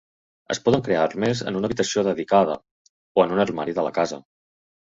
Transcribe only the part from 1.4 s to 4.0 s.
en una habitació dedicada o en un armari de la